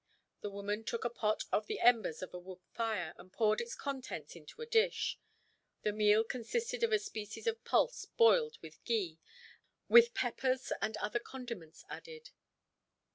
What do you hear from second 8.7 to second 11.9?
ghee, with peppers and other condiments